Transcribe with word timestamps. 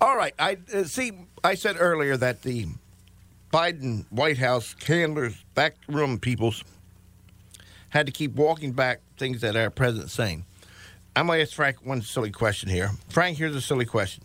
All 0.00 0.16
right. 0.16 0.34
I 0.38 0.58
uh, 0.74 0.84
see. 0.84 1.12
I 1.42 1.54
said 1.54 1.76
earlier 1.78 2.16
that 2.16 2.42
the 2.42 2.66
Biden 3.52 4.04
White 4.10 4.38
House 4.38 4.74
handlers, 4.86 5.44
backroom 5.54 6.18
peoples, 6.18 6.64
had 7.90 8.06
to 8.06 8.12
keep 8.12 8.34
walking 8.34 8.72
back 8.72 9.00
things 9.16 9.40
that 9.40 9.56
our 9.56 9.70
president's 9.70 10.12
saying. 10.12 10.44
I'm 11.14 11.28
going 11.28 11.38
to 11.38 11.42
ask 11.42 11.54
Frank 11.54 11.84
one 11.84 12.02
silly 12.02 12.30
question 12.30 12.68
here. 12.68 12.90
Frank, 13.08 13.38
here's 13.38 13.56
a 13.56 13.60
silly 13.60 13.86
question. 13.86 14.24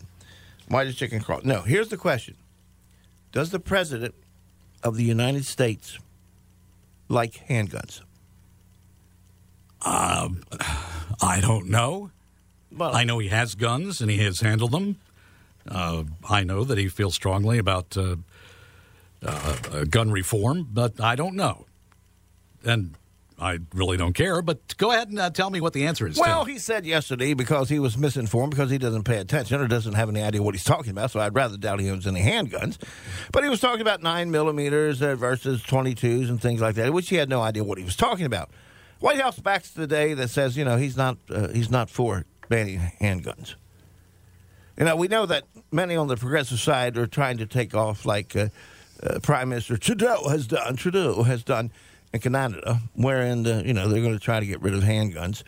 Why 0.68 0.84
does 0.84 0.94
chicken 0.96 1.20
crawl? 1.20 1.40
No, 1.42 1.62
here's 1.62 1.88
the 1.88 1.96
question. 1.96 2.36
Does 3.32 3.50
the 3.50 3.58
president 3.58 4.14
of 4.82 4.96
the 4.96 5.04
United 5.04 5.46
States 5.46 5.98
like 7.08 7.46
handguns? 7.48 8.02
I 9.84 11.40
don't 11.40 11.68
know. 11.68 12.10
Well, 12.70 12.94
I 12.94 13.04
know 13.04 13.18
he 13.18 13.28
has 13.28 13.54
guns 13.54 14.00
and 14.00 14.10
he 14.10 14.18
has 14.18 14.40
handled 14.40 14.72
them. 14.72 14.98
Uh, 15.68 16.04
I 16.28 16.44
know 16.44 16.64
that 16.64 16.78
he 16.78 16.88
feels 16.88 17.14
strongly 17.14 17.58
about 17.58 17.96
uh, 17.96 18.16
uh, 19.22 19.56
uh, 19.70 19.84
gun 19.84 20.10
reform, 20.10 20.68
but 20.70 21.00
I 21.00 21.14
don't 21.16 21.36
know. 21.36 21.66
And 22.64 22.96
I 23.38 23.58
really 23.74 23.96
don't 23.96 24.12
care. 24.12 24.40
But 24.40 24.76
go 24.76 24.92
ahead 24.92 25.08
and 25.08 25.18
uh, 25.18 25.30
tell 25.30 25.50
me 25.50 25.60
what 25.60 25.72
the 25.72 25.86
answer 25.86 26.06
is. 26.06 26.18
Well, 26.18 26.44
Tim. 26.44 26.54
he 26.54 26.58
said 26.58 26.86
yesterday 26.86 27.34
because 27.34 27.68
he 27.68 27.78
was 27.78 27.98
misinformed 27.98 28.52
because 28.52 28.70
he 28.70 28.78
doesn't 28.78 29.02
pay 29.02 29.18
attention 29.18 29.60
or 29.60 29.66
doesn't 29.66 29.94
have 29.94 30.08
any 30.08 30.22
idea 30.22 30.42
what 30.42 30.54
he's 30.54 30.64
talking 30.64 30.92
about. 30.92 31.10
So 31.10 31.20
I'd 31.20 31.34
rather 31.34 31.56
doubt 31.56 31.80
he 31.80 31.90
owns 31.90 32.06
any 32.06 32.20
handguns. 32.20 32.78
But 33.32 33.42
he 33.42 33.50
was 33.50 33.60
talking 33.60 33.80
about 33.80 34.02
nine 34.02 34.30
millimeters 34.30 35.02
uh, 35.02 35.16
versus 35.16 35.62
twenty 35.62 35.94
twos 35.94 36.30
and 36.30 36.40
things 36.40 36.60
like 36.60 36.76
that, 36.76 36.92
which 36.92 37.08
he 37.08 37.16
had 37.16 37.28
no 37.28 37.40
idea 37.40 37.64
what 37.64 37.78
he 37.78 37.84
was 37.84 37.96
talking 37.96 38.26
about. 38.26 38.50
White 39.00 39.20
House 39.20 39.40
backs 39.40 39.70
the 39.70 39.88
day 39.88 40.14
that 40.14 40.30
says 40.30 40.56
you 40.56 40.64
know 40.64 40.76
he's 40.76 40.96
not 40.96 41.18
uh, 41.28 41.48
he's 41.48 41.70
not 41.70 41.90
for 41.90 42.24
banning 42.48 42.92
handguns. 43.00 43.56
You 44.78 44.84
know 44.86 44.96
we 44.96 45.08
know 45.08 45.26
that 45.26 45.44
many 45.70 45.96
on 45.96 46.08
the 46.08 46.16
progressive 46.16 46.58
side 46.58 46.96
are 46.96 47.06
trying 47.06 47.38
to 47.38 47.46
take 47.46 47.74
off 47.74 48.06
like 48.06 48.34
uh, 48.34 48.48
uh, 49.02 49.18
Prime 49.20 49.50
Minister 49.50 49.76
Trudeau 49.76 50.28
has 50.28 50.46
done. 50.46 50.76
Trudeau 50.76 51.22
has 51.24 51.42
done 51.42 51.70
in 52.12 52.20
Canada, 52.20 52.80
wherein 52.94 53.46
uh, 53.46 53.62
you 53.64 53.74
know 53.74 53.88
they're 53.88 54.02
going 54.02 54.14
to 54.14 54.24
try 54.24 54.40
to 54.40 54.46
get 54.46 54.62
rid 54.62 54.74
of 54.74 54.82
handguns, 54.82 55.42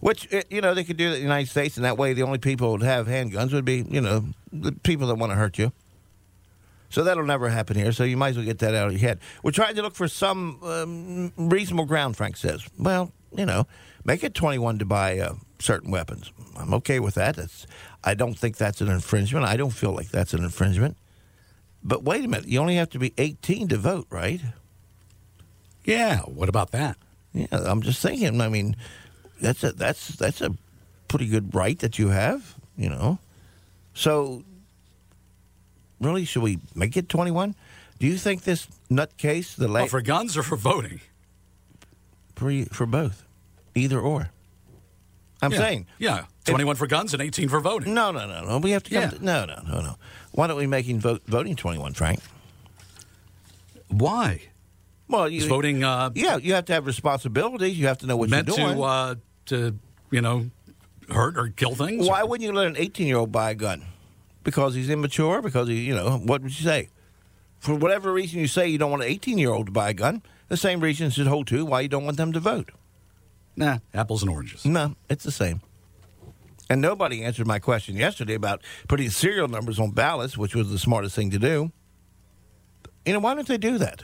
which 0.00 0.32
uh, 0.32 0.42
you 0.50 0.60
know 0.60 0.74
they 0.74 0.84
could 0.84 0.96
do 0.96 1.08
that 1.08 1.16
in 1.16 1.20
the 1.20 1.26
United 1.26 1.48
States, 1.48 1.76
and 1.76 1.84
that 1.84 1.98
way 1.98 2.12
the 2.12 2.22
only 2.22 2.38
people 2.38 2.68
who 2.68 2.72
would 2.72 2.82
have 2.82 3.06
handguns 3.06 3.52
would 3.52 3.64
be 3.64 3.84
you 3.88 4.00
know 4.00 4.26
the 4.52 4.72
people 4.72 5.08
that 5.08 5.16
want 5.16 5.32
to 5.32 5.36
hurt 5.36 5.58
you. 5.58 5.72
So 6.90 7.04
that'll 7.04 7.26
never 7.26 7.50
happen 7.50 7.76
here. 7.76 7.92
So 7.92 8.04
you 8.04 8.16
might 8.16 8.30
as 8.30 8.36
well 8.36 8.46
get 8.46 8.60
that 8.60 8.74
out 8.74 8.86
of 8.86 8.92
your 8.92 9.00
head. 9.00 9.18
We're 9.42 9.50
trying 9.50 9.74
to 9.74 9.82
look 9.82 9.94
for 9.94 10.08
some 10.08 10.62
um, 10.62 11.32
reasonable 11.36 11.84
ground. 11.84 12.16
Frank 12.16 12.36
says, 12.36 12.66
"Well, 12.78 13.12
you 13.38 13.46
know, 13.46 13.66
make 14.04 14.24
it 14.24 14.34
21 14.34 14.80
to 14.80 14.84
buy 14.84 15.18
uh, 15.18 15.34
certain 15.60 15.90
weapons. 15.90 16.32
I'm 16.56 16.74
okay 16.74 16.98
with 16.98 17.14
that. 17.14 17.36
That's, 17.36 17.66
I 18.02 18.14
don't 18.14 18.36
think 18.36 18.56
that's 18.56 18.80
an 18.80 18.88
infringement. 18.88 19.46
I 19.46 19.56
don't 19.56 19.70
feel 19.70 19.92
like 19.92 20.08
that's 20.08 20.34
an 20.34 20.42
infringement. 20.42 20.96
But 21.84 22.02
wait 22.02 22.24
a 22.24 22.28
minute, 22.28 22.48
you 22.48 22.58
only 22.58 22.74
have 22.76 22.90
to 22.90 22.98
be 22.98 23.14
18 23.16 23.68
to 23.68 23.76
vote, 23.78 24.06
right? 24.10 24.40
yeah. 25.84 26.18
What 26.22 26.48
about 26.48 26.72
that? 26.72 26.96
Yeah, 27.32 27.46
I'm 27.50 27.82
just 27.82 28.02
thinking. 28.02 28.40
I 28.40 28.48
mean, 28.48 28.76
that's 29.40 29.62
a 29.62 29.72
that's 29.72 30.08
that's 30.08 30.40
a 30.40 30.54
pretty 31.06 31.26
good 31.26 31.54
right 31.54 31.78
that 31.78 31.98
you 31.98 32.08
have, 32.08 32.56
you 32.76 32.88
know. 32.88 33.18
So, 33.94 34.42
really, 36.00 36.24
should 36.24 36.42
we 36.42 36.58
make 36.74 36.96
it 36.96 37.08
21? 37.08 37.54
Do 37.98 38.06
you 38.06 38.16
think 38.16 38.42
this 38.42 38.66
nutcase, 38.90 39.54
the 39.56 39.68
Well, 39.68 39.86
for 39.86 40.02
guns 40.02 40.36
or 40.36 40.42
for 40.42 40.56
voting? 40.56 41.00
for, 42.38 42.64
for 42.66 42.86
both, 42.86 43.24
either 43.74 44.00
or? 44.00 44.30
I'm 45.40 45.52
yeah. 45.52 45.58
saying 45.58 45.86
Yeah. 45.98 46.24
21 46.46 46.76
for 46.76 46.86
guns 46.86 47.12
and 47.12 47.22
18 47.22 47.48
for 47.48 47.60
voting. 47.60 47.94
no, 47.94 48.10
no, 48.10 48.26
no, 48.26 48.44
no. 48.44 48.58
We 48.58 48.70
have 48.72 48.82
to 48.84 48.90
come. 48.90 49.02
Yeah. 49.02 49.10
To, 49.10 49.24
no, 49.24 49.44
no, 49.44 49.62
no, 49.66 49.80
no. 49.80 49.96
Why 50.32 50.46
don't 50.46 50.56
we 50.56 50.66
make 50.66 50.86
him 50.86 50.98
vote, 50.98 51.22
voting 51.26 51.56
21, 51.56 51.94
Frank? 51.94 52.20
Why? 53.88 54.42
Well, 55.08 55.28
you 55.28 55.38
Is 55.38 55.46
voting 55.46 55.84
uh, 55.84 56.10
Yeah, 56.14 56.36
you 56.36 56.54
have 56.54 56.66
to 56.66 56.74
have 56.74 56.86
responsibilities. 56.86 57.78
You 57.78 57.86
have 57.86 57.98
to 57.98 58.06
know 58.06 58.16
what 58.16 58.28
meant 58.28 58.48
you're 58.48 58.56
doing. 58.56 58.76
to, 58.76 58.82
uh, 58.82 59.14
to, 59.46 59.78
you 60.10 60.20
know, 60.20 60.50
hurt 61.10 61.38
or 61.38 61.48
kill 61.48 61.74
things? 61.74 62.06
Why 62.06 62.22
wouldn't 62.22 62.46
you 62.46 62.54
let 62.54 62.66
an 62.66 62.76
18 62.76 63.06
year 63.06 63.16
old 63.16 63.32
buy 63.32 63.50
a 63.50 63.54
gun? 63.54 63.84
Because 64.44 64.74
he's 64.74 64.90
immature? 64.90 65.40
Because 65.42 65.68
he, 65.68 65.80
you 65.80 65.94
know, 65.94 66.18
what 66.18 66.42
would 66.42 66.58
you 66.58 66.64
say? 66.64 66.88
For 67.58 67.74
whatever 67.74 68.12
reason 68.12 68.38
you 68.40 68.46
say 68.46 68.68
you 68.68 68.78
don't 68.78 68.90
want 68.90 69.02
an 69.02 69.08
18 69.08 69.38
year 69.38 69.50
old 69.50 69.66
to 69.66 69.72
buy 69.72 69.90
a 69.90 69.94
gun, 69.94 70.22
the 70.48 70.56
same 70.56 70.80
reason 70.80 71.10
should 71.10 71.26
hold 71.26 71.46
true 71.46 71.64
why 71.64 71.80
you 71.80 71.88
don't 71.88 72.04
want 72.04 72.16
them 72.16 72.32
to 72.32 72.40
vote. 72.40 72.70
Nah, 73.58 73.78
apples 73.92 74.22
and 74.22 74.30
oranges. 74.30 74.64
No, 74.64 74.94
it's 75.10 75.24
the 75.24 75.32
same. 75.32 75.60
And 76.70 76.80
nobody 76.80 77.24
answered 77.24 77.46
my 77.46 77.58
question 77.58 77.96
yesterday 77.96 78.34
about 78.34 78.62
putting 78.88 79.10
serial 79.10 79.48
numbers 79.48 79.78
on 79.80 79.90
ballots, 79.90 80.36
which 80.38 80.54
was 80.54 80.70
the 80.70 80.78
smartest 80.78 81.16
thing 81.16 81.30
to 81.30 81.38
do. 81.38 81.72
You 83.04 83.14
know, 83.14 83.18
why 83.20 83.34
don't 83.34 83.48
they 83.48 83.56
do 83.58 83.78
that? 83.78 84.02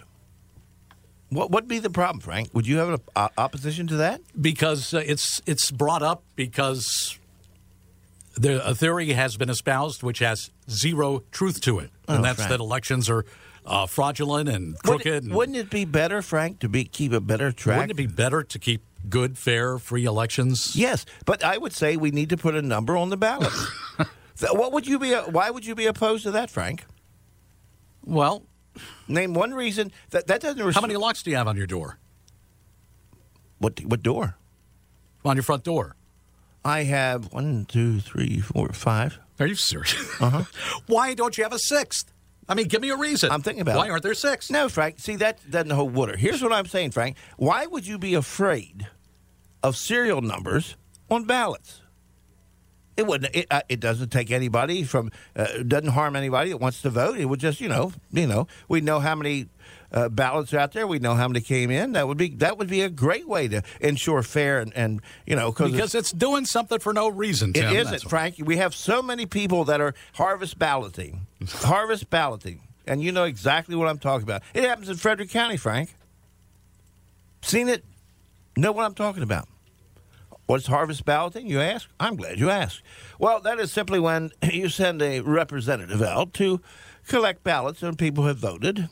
What 1.29 1.51
would 1.51 1.69
be 1.69 1.79
the 1.79 1.91
problem, 1.91 2.21
Frank? 2.21 2.51
Would 2.55 2.67
you 2.67 2.79
have 2.79 2.89
an 2.89 2.99
op- 3.17 3.33
opposition 3.39 3.87
to 3.89 3.97
that? 3.97 4.21
because 4.41 4.93
uh, 4.95 5.03
it's 5.07 5.41
it's 5.47 5.71
brought 5.71 6.03
up 6.03 6.23
because 6.37 7.19
the 8.37 8.67
a 8.67 8.75
theory 8.75 9.13
has 9.13 9.37
been 9.37 9.51
espoused 9.51 10.03
which 10.03 10.19
has 10.21 10.51
zero 10.71 11.23
truth 11.33 11.61
to 11.63 11.79
it, 11.81 11.91
and 12.09 12.19
Oh, 12.21 12.23
that's 12.23 12.37
Frank. 12.37 12.51
that 12.51 12.61
elections 12.61 13.09
are 13.11 13.25
uh, 13.67 13.87
fraudulent 13.87 14.49
and 14.49 14.79
crooked. 14.79 15.05
Wouldn't, 15.07 15.25
and 15.27 15.35
wouldn't 15.35 15.59
it 15.59 15.71
be 15.71 15.85
better, 15.85 16.23
Frank, 16.23 16.61
to 16.61 16.69
be 16.69 16.85
keep 16.85 17.13
a 17.13 17.21
better 17.21 17.53
track? 17.53 17.77
wouldn't 17.79 17.93
it 17.93 17.95
be 17.97 18.07
better 18.07 18.43
to 18.43 18.59
keep 18.59 18.83
good, 19.09 19.37
fair, 19.39 19.79
free 19.79 20.05
elections? 20.05 20.75
Yes, 20.77 21.05
but 21.25 21.43
I 21.45 21.59
would 21.59 21.73
say 21.73 21.97
we 21.97 22.11
need 22.11 22.31
to 22.31 22.37
put 22.37 22.55
a 22.55 22.63
number 22.63 22.97
on 22.97 23.11
the 23.11 23.17
ballot. 23.17 23.53
What 24.51 24.73
would 24.73 24.85
you 24.87 24.99
be? 24.99 25.13
Why 25.15 25.49
would 25.51 25.65
you 25.65 25.77
be 25.77 25.87
opposed 25.87 26.25
to 26.25 26.33
that, 26.33 26.51
Frank? 26.51 26.85
Well, 28.05 28.43
Name 29.07 29.33
one 29.35 29.55
reason 29.55 29.93
that 30.11 30.27
that 30.27 30.41
doesn't. 30.41 30.75
how 30.75 30.81
many 30.81 30.97
locks 30.97 31.23
do 31.23 31.31
you 31.31 31.37
have 31.37 31.47
on 31.47 31.57
your 31.57 31.69
door? 31.69 31.99
What 33.59 33.81
what 33.85 34.03
door? 34.03 34.37
On 35.25 35.37
your 35.37 35.43
front 35.45 35.63
door? 35.65 35.95
I 36.65 36.83
have 36.85 37.33
one, 37.33 37.67
two, 37.67 38.01
three, 38.01 38.41
four, 38.41 38.71
five. 38.71 39.19
Are 39.39 39.47
you 39.47 39.55
serious? 39.55 39.95
Uh-huh. 40.21 40.45
Why 40.87 41.15
don't 41.15 41.37
you 41.39 41.45
have 41.45 41.53
a 41.53 41.59
sixth? 41.59 42.11
I 42.49 42.55
mean, 42.55 42.67
give 42.69 42.83
me 42.83 42.91
a 42.91 42.97
reason. 42.97 43.31
I'm 43.31 43.41
thinking 43.41 43.63
about 43.63 43.77
why 43.77 43.87
it. 43.87 43.91
aren't 43.91 44.03
there 44.03 44.13
six? 44.15 44.51
No, 44.51 44.69
Frank. 44.69 44.99
See 44.99 45.17
that 45.17 45.39
doesn't 45.51 45.71
hold 45.71 45.95
water. 45.95 46.15
Here's 46.17 46.43
what 46.43 46.53
I'm 46.53 46.67
saying, 46.67 46.91
Frank. 46.91 47.17
Why 47.39 47.65
would 47.65 47.87
you 47.87 47.99
be 47.99 48.13
afraid 48.15 48.87
of 49.65 49.77
serial 49.77 50.21
numbers 50.21 50.77
on 51.11 51.25
ballots? 51.25 51.81
It 52.97 53.09
wouldn't. 53.09 53.35
It, 53.35 53.47
uh, 53.51 53.63
it 53.69 53.81
doesn't 53.81 54.11
take 54.11 54.31
anybody 54.31 54.85
from. 54.85 55.11
Uh, 55.35 55.65
doesn't 55.67 55.91
harm 55.91 56.15
anybody 56.15 56.51
that 56.51 56.59
wants 56.59 56.83
to 56.83 56.91
vote. 56.91 57.19
It 57.19 57.25
would 57.25 57.41
just, 57.41 57.61
you 57.61 57.69
know, 57.69 57.93
you 58.13 58.29
know, 58.29 58.47
we 58.69 58.81
know 58.81 59.01
how 59.01 59.17
many 59.17 59.49
uh, 59.91 60.09
ballots 60.09 60.55
are 60.55 60.59
out 60.59 60.73
there. 60.73 60.87
We 60.87 61.01
know 61.01 61.15
how 61.15 61.27
many 61.27 61.41
came 61.41 61.73
in. 61.73 61.93
That 61.93 62.07
would 62.07 62.19
be 62.19 62.29
that 62.37 62.57
would 62.57 62.69
be 62.69 62.83
a 62.83 62.89
great 62.89 63.27
way 63.27 63.49
to 63.49 63.63
ensure 63.81 64.23
fair 64.23 64.61
and, 64.61 64.73
and 64.77 65.01
you 65.27 65.35
know 65.35 65.51
because 65.51 65.95
it's 65.97 66.13
doing 66.13 66.45
something 66.45 66.79
for 66.79 66.93
no 66.93 67.09
reason. 67.09 67.51
it 67.51 67.55
Tim, 67.55 67.75
isn't, 67.75 67.91
that's 67.91 68.05
all. 68.05 68.11
Frank. 68.11 68.37
We 68.39 68.59
have 68.59 68.75
so 68.77 69.03
many 69.03 69.27
people 69.27 69.65
that 69.65 69.81
are 69.81 69.95
harvest 70.13 70.59
balloting, 70.59 71.27
harvest 71.49 72.11
balloting, 72.11 72.61
and 72.87 73.03
you 73.03 73.11
know 73.11 73.25
exactly 73.25 73.75
what 73.75 73.89
I'm 73.89 73.99
talking 73.99 74.25
about. 74.25 74.43
It 74.53 74.63
happens 74.63 74.89
in 74.89 74.97
Frederick 74.97 75.31
County, 75.31 75.57
Frank. 75.57 75.95
Seen 77.43 77.69
it? 77.69 77.85
Know 78.57 78.71
what 78.71 78.85
I'm 78.85 78.95
talking 78.95 79.25
about? 79.25 79.49
What's 80.47 80.67
harvest 80.67 81.05
balloting? 81.05 81.47
You 81.47 81.61
ask. 81.61 81.89
I'm 81.99 82.17
glad 82.17 82.39
you 82.39 82.51
asked. 82.51 82.83
Well, 83.19 83.41
that 83.41 83.59
is 83.59 83.73
simply 83.73 83.99
when 83.99 84.31
you 84.43 84.69
send 84.69 85.01
a 85.01 85.21
representative 85.21 86.03
out 86.03 86.35
to 86.35 86.61
collect 87.07 87.43
ballots 87.43 87.83
on 87.83 87.97
people 87.97 88.25
who 88.25 88.29
have 88.29 88.39
voted. 88.39 88.89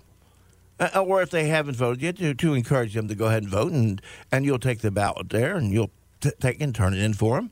Uh, 0.80 1.04
or 1.04 1.22
if 1.22 1.30
they 1.30 1.48
haven't 1.48 1.76
voted 1.76 2.02
yet, 2.02 2.16
to, 2.16 2.34
to 2.34 2.54
encourage 2.54 2.94
them 2.94 3.06
to 3.06 3.14
go 3.14 3.26
ahead 3.26 3.42
and 3.42 3.52
vote, 3.52 3.72
and, 3.72 4.00
and 4.32 4.44
you'll 4.44 4.58
take 4.58 4.80
the 4.80 4.90
ballot 4.90 5.28
there 5.28 5.56
and 5.56 5.70
you'll 5.72 5.90
t- 6.20 6.32
take 6.40 6.60
and 6.60 6.74
turn 6.74 6.94
it 6.94 7.00
in 7.00 7.12
for 7.12 7.36
them. 7.36 7.50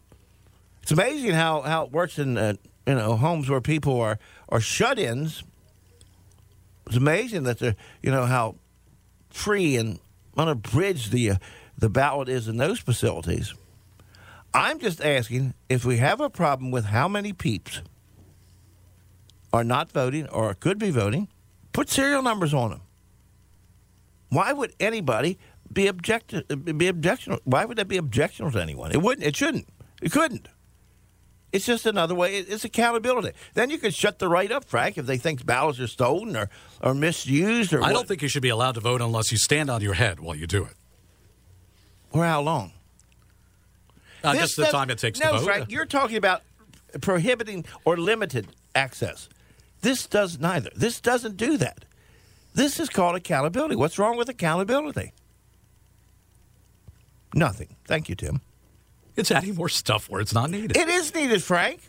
It's 0.82 0.90
amazing 0.90 1.32
how, 1.32 1.60
how 1.60 1.84
it 1.84 1.92
works 1.92 2.18
in 2.18 2.38
uh, 2.38 2.54
you 2.86 2.94
know 2.94 3.16
homes 3.16 3.48
where 3.48 3.60
people 3.60 4.00
are 4.00 4.18
are 4.48 4.60
shut-ins. 4.60 5.44
It's 6.86 6.96
amazing 6.96 7.44
that 7.44 7.60
you 7.60 8.10
know 8.10 8.24
how 8.24 8.56
free 9.28 9.76
and 9.76 10.00
unabridged 10.36 11.12
the 11.12 11.32
uh, 11.32 11.36
the 11.78 11.88
ballot 11.88 12.28
is 12.28 12.48
in 12.48 12.56
those 12.56 12.80
facilities. 12.80 13.54
I'm 14.52 14.78
just 14.78 15.00
asking 15.00 15.54
if 15.68 15.84
we 15.84 15.98
have 15.98 16.20
a 16.20 16.28
problem 16.30 16.70
with 16.70 16.86
how 16.86 17.06
many 17.08 17.32
peeps 17.32 17.82
are 19.52 19.64
not 19.64 19.90
voting 19.92 20.28
or 20.28 20.54
could 20.54 20.78
be 20.78 20.90
voting, 20.90 21.28
put 21.72 21.88
serial 21.88 22.22
numbers 22.22 22.52
on 22.54 22.70
them. 22.70 22.80
Why 24.28 24.52
would 24.52 24.72
anybody 24.80 25.38
be 25.72 25.86
object 25.88 26.32
be 26.32 26.90
objectional? 26.90 27.40
Why 27.44 27.64
would 27.64 27.78
that 27.78 27.88
be 27.88 27.96
objectionable 27.96 28.52
to 28.52 28.62
anyone? 28.62 28.92
It 28.92 29.02
wouldn't. 29.02 29.26
It 29.26 29.36
shouldn't. 29.36 29.68
It 30.02 30.12
couldn't. 30.12 30.48
It's 31.52 31.66
just 31.66 31.84
another 31.84 32.14
way. 32.14 32.36
It's 32.38 32.64
accountability. 32.64 33.32
Then 33.54 33.70
you 33.70 33.78
can 33.78 33.90
shut 33.90 34.20
the 34.20 34.28
right 34.28 34.52
up, 34.52 34.64
Frank, 34.64 34.98
if 34.98 35.06
they 35.06 35.16
think 35.18 35.44
ballots 35.44 35.80
are 35.80 35.88
stolen 35.88 36.36
or, 36.36 36.48
or 36.80 36.94
misused 36.94 37.72
or 37.72 37.78
I 37.82 37.88
what- 37.88 37.92
don't 37.92 38.08
think 38.08 38.22
you 38.22 38.28
should 38.28 38.42
be 38.42 38.50
allowed 38.50 38.76
to 38.76 38.80
vote 38.80 39.00
unless 39.00 39.32
you 39.32 39.38
stand 39.38 39.68
on 39.68 39.80
your 39.80 39.94
head 39.94 40.20
while 40.20 40.36
you 40.36 40.46
do 40.46 40.64
it. 40.64 40.74
or 42.12 42.24
how 42.24 42.40
long. 42.40 42.72
Uh, 44.22 44.32
This 44.32 44.40
just 44.42 44.56
the 44.56 44.64
time 44.66 44.90
it 44.90 44.98
takes 44.98 45.18
no, 45.20 45.32
to 45.32 45.38
vote. 45.38 45.44
Frank, 45.44 45.70
you're 45.70 45.86
talking 45.86 46.16
about 46.16 46.42
prohibiting 47.00 47.64
or 47.84 47.96
limited 47.96 48.48
access. 48.74 49.28
This 49.82 50.06
does 50.06 50.38
neither. 50.38 50.70
This 50.76 51.00
doesn't 51.00 51.36
do 51.36 51.56
that. 51.56 51.84
This 52.54 52.78
is 52.80 52.88
called 52.88 53.16
accountability. 53.16 53.76
What's 53.76 53.98
wrong 53.98 54.16
with 54.16 54.28
accountability? 54.28 55.12
Nothing. 57.34 57.76
Thank 57.86 58.08
you, 58.08 58.14
Tim. 58.14 58.40
It's 59.16 59.30
adding 59.30 59.54
more 59.54 59.68
stuff 59.68 60.08
where 60.10 60.20
it's 60.20 60.34
not 60.34 60.50
needed. 60.50 60.76
It 60.76 60.88
is 60.88 61.14
needed, 61.14 61.42
Frank. 61.42 61.80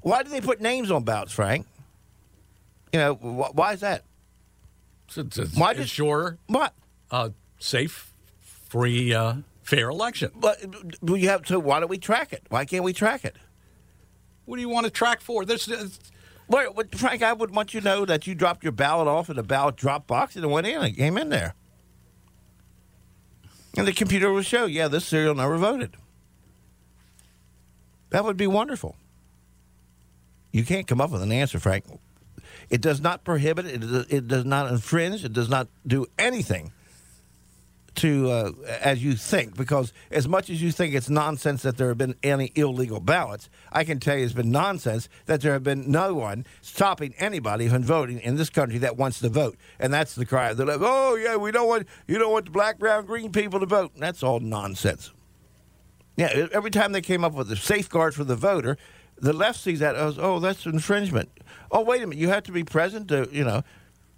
Why 0.00 0.22
do 0.22 0.30
they 0.30 0.40
put 0.40 0.60
names 0.60 0.90
on 0.90 1.04
ballots, 1.04 1.32
Frank? 1.32 1.66
You 2.92 3.00
know, 3.00 3.14
wh- 3.14 3.54
why 3.54 3.72
is 3.72 3.80
that? 3.80 4.04
to, 5.08 5.24
to 5.24 5.46
Why 5.54 5.72
did- 5.72 5.82
ensure 5.82 6.38
What? 6.46 6.72
a 7.10 7.32
safe, 7.58 8.12
free, 8.68 9.12
uh, 9.14 9.34
fair 9.66 9.88
election. 9.88 10.30
But 10.34 10.64
you 11.02 11.28
have 11.28 11.42
to? 11.46 11.58
Why 11.58 11.80
don't 11.80 11.88
we 11.88 11.98
track 11.98 12.32
it? 12.32 12.44
Why 12.48 12.64
can't 12.64 12.84
we 12.84 12.92
track 12.92 13.24
it? 13.24 13.36
What 14.44 14.56
do 14.56 14.62
you 14.62 14.68
want 14.68 14.84
to 14.84 14.90
track 14.90 15.20
for? 15.20 15.44
This, 15.44 15.66
this 15.66 15.98
Well, 16.48 16.72
Frank, 16.92 17.22
I 17.22 17.32
would 17.32 17.54
want 17.54 17.74
you 17.74 17.80
to 17.80 17.84
know 17.84 18.04
that 18.04 18.26
you 18.26 18.34
dropped 18.34 18.62
your 18.62 18.72
ballot 18.72 19.08
off 19.08 19.28
in 19.28 19.36
the 19.36 19.42
ballot 19.42 19.76
drop 19.76 20.06
box 20.06 20.36
and 20.36 20.44
it 20.44 20.48
went 20.48 20.68
in. 20.68 20.82
It 20.82 20.92
came 20.92 21.18
in 21.18 21.30
there. 21.30 21.54
And 23.76 23.86
the 23.86 23.92
computer 23.92 24.32
will 24.32 24.42
show, 24.42 24.64
yeah, 24.64 24.88
this 24.88 25.04
serial 25.04 25.34
number 25.34 25.58
voted. 25.58 25.96
That 28.10 28.24
would 28.24 28.36
be 28.36 28.46
wonderful. 28.46 28.96
You 30.52 30.64
can't 30.64 30.86
come 30.86 31.00
up 31.00 31.10
with 31.10 31.22
an 31.22 31.32
answer, 31.32 31.58
Frank. 31.58 31.84
It 32.70 32.80
does 32.80 33.00
not 33.00 33.24
prohibit, 33.24 33.66
it, 33.66 33.82
it 34.08 34.28
does 34.28 34.44
not 34.44 34.70
infringe, 34.70 35.24
it 35.24 35.32
does 35.32 35.50
not 35.50 35.68
do 35.86 36.06
anything 36.18 36.72
to 37.96 38.30
uh, 38.30 38.52
as 38.80 39.02
you 39.02 39.14
think 39.14 39.56
because 39.56 39.92
as 40.10 40.28
much 40.28 40.50
as 40.50 40.62
you 40.62 40.70
think 40.70 40.94
it's 40.94 41.08
nonsense 41.08 41.62
that 41.62 41.76
there 41.76 41.88
have 41.88 41.98
been 41.98 42.14
any 42.22 42.52
illegal 42.54 43.00
ballots 43.00 43.48
i 43.72 43.84
can 43.84 43.98
tell 43.98 44.16
you 44.16 44.24
it's 44.24 44.32
been 44.32 44.50
nonsense 44.50 45.08
that 45.26 45.40
there 45.40 45.52
have 45.52 45.62
been 45.62 45.90
no 45.90 46.14
one 46.14 46.44
stopping 46.60 47.14
anybody 47.18 47.68
from 47.68 47.82
voting 47.82 48.20
in 48.20 48.36
this 48.36 48.50
country 48.50 48.78
that 48.78 48.96
wants 48.96 49.20
to 49.20 49.28
vote. 49.28 49.56
And 49.78 49.92
that's 49.92 50.14
the 50.14 50.26
cry. 50.26 50.52
They're 50.52 50.66
like 50.66 50.80
oh 50.80 51.14
yeah 51.16 51.36
we 51.36 51.50
don't 51.50 51.68
want 51.68 51.86
you 52.06 52.18
don't 52.18 52.32
want 52.32 52.46
the 52.46 52.50
black 52.50 52.78
brown 52.78 53.06
green 53.06 53.32
people 53.32 53.60
to 53.60 53.66
vote. 53.66 53.92
That's 53.96 54.22
all 54.22 54.40
nonsense. 54.40 55.12
Yeah 56.16 56.48
every 56.52 56.70
time 56.70 56.92
they 56.92 57.00
came 57.00 57.24
up 57.24 57.32
with 57.34 57.50
a 57.50 57.56
safeguard 57.56 58.14
for 58.14 58.24
the 58.24 58.36
voter 58.36 58.76
the 59.18 59.32
left 59.32 59.58
sees 59.58 59.80
that 59.80 59.94
as 59.94 60.18
oh 60.18 60.40
that's 60.40 60.66
infringement. 60.66 61.30
Oh 61.70 61.82
wait 61.82 62.02
a 62.02 62.06
minute 62.06 62.20
you 62.20 62.28
have 62.28 62.42
to 62.44 62.52
be 62.52 62.64
present 62.64 63.08
to 63.08 63.28
you 63.32 63.44
know. 63.44 63.62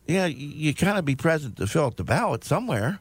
Yeah 0.07 0.27
you, 0.27 0.49
you 0.49 0.75
kind 0.75 0.99
of 0.99 1.05
be 1.05 1.17
present 1.17 1.57
to 1.59 1.67
fill 1.67 1.87
out 1.87 1.97
the 1.97 2.05
ballot 2.05 2.45
somewhere 2.45 3.01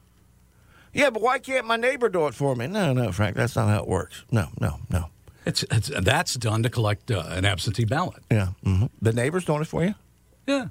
yeah, 0.98 1.10
but 1.12 1.22
why 1.22 1.40
can't 1.40 1.66
my 1.66 1.78
neighbor 1.78 2.10
do 2.10 2.28
it 2.28 2.34
for 2.34 2.56
me? 2.56 2.68
No, 2.68 2.92
no, 2.92 3.12
Frank, 3.12 3.36
that's 3.36 3.56
not 3.56 3.70
how 3.70 3.80
it 3.84 3.88
works. 3.88 4.26
No, 4.32 4.50
no, 4.60 4.80
no. 4.90 5.06
it's, 5.46 5.64
it's 5.72 5.90
that's 6.02 6.34
done 6.34 6.64
to 6.64 6.70
collect 6.70 7.12
uh, 7.12 7.24
an 7.30 7.46
absentee 7.46 7.86
ballot. 7.86 8.24
Yeah, 8.32 8.50
hmm 8.64 8.86
the 9.02 9.14
neighbor's 9.14 9.46
doing 9.46 9.62
it 9.62 9.68
for 9.68 9.84
you. 9.84 9.96
Yeah. 10.48 10.68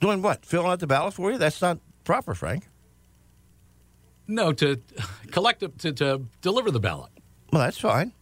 Doing 0.00 0.20
what? 0.22 0.44
Filling 0.44 0.66
out 0.70 0.80
the 0.80 0.86
ballot 0.86 1.14
for 1.14 1.30
you? 1.32 1.38
That's 1.38 1.62
not 1.62 1.78
proper, 2.04 2.34
Frank. 2.34 2.68
No, 4.28 4.52
to 4.52 4.80
collect 5.30 5.62
a, 5.62 5.68
to, 5.68 5.92
to 5.92 6.26
deliver 6.42 6.70
the 6.70 6.80
ballot. 6.80 7.12
Well, 7.52 7.62
that's 7.62 7.78
fine. 7.78 8.12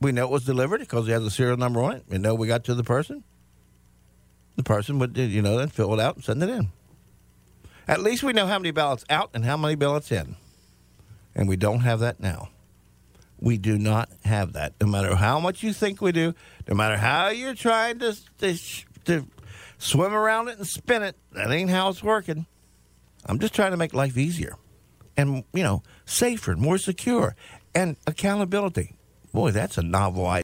We 0.00 0.12
know 0.12 0.24
it 0.24 0.30
was 0.30 0.44
delivered 0.44 0.80
because 0.80 1.08
it 1.08 1.12
has 1.12 1.24
a 1.24 1.30
serial 1.30 1.56
number 1.56 1.80
on 1.82 1.94
it. 1.94 2.04
We 2.08 2.18
know 2.18 2.34
we 2.34 2.46
got 2.46 2.64
to 2.64 2.74
the 2.74 2.84
person. 2.84 3.24
The 4.56 4.62
person 4.62 4.98
would, 4.98 5.16
you 5.16 5.40
know, 5.40 5.56
then 5.56 5.68
fill 5.68 5.94
it 5.94 6.00
out 6.00 6.16
and 6.16 6.24
send 6.24 6.42
it 6.42 6.50
in. 6.50 6.68
At 7.86 8.00
least 8.00 8.22
we 8.22 8.32
know 8.32 8.46
how 8.46 8.58
many 8.58 8.70
ballots 8.70 9.04
out 9.10 9.30
and 9.34 9.44
how 9.44 9.56
many 9.56 9.74
ballots 9.74 10.10
in. 10.10 10.36
And 11.34 11.48
we 11.48 11.56
don't 11.56 11.80
have 11.80 12.00
that 12.00 12.20
now. 12.20 12.48
We 13.40 13.58
do 13.58 13.78
not 13.78 14.08
have 14.24 14.52
that. 14.54 14.74
No 14.80 14.86
matter 14.86 15.16
how 15.16 15.38
much 15.40 15.62
you 15.62 15.72
think 15.72 16.00
we 16.00 16.12
do, 16.12 16.34
no 16.68 16.74
matter 16.74 16.96
how 16.96 17.28
you're 17.28 17.54
trying 17.54 17.98
to, 17.98 18.16
to, 18.38 18.56
to 19.04 19.26
swim 19.78 20.14
around 20.14 20.48
it 20.48 20.58
and 20.58 20.66
spin 20.66 21.02
it, 21.02 21.16
that 21.32 21.50
ain't 21.50 21.70
how 21.70 21.88
it's 21.90 22.02
working. 22.02 22.46
I'm 23.26 23.38
just 23.38 23.54
trying 23.54 23.72
to 23.72 23.76
make 23.76 23.92
life 23.92 24.16
easier 24.16 24.56
and, 25.16 25.44
you 25.52 25.62
know, 25.62 25.82
safer, 26.04 26.56
more 26.56 26.78
secure, 26.78 27.36
and 27.74 27.96
accountability. 28.06 28.94
Boy, 29.32 29.50
that's 29.50 29.76
a 29.78 29.82
novel 29.82 30.26
idea. 30.26 30.42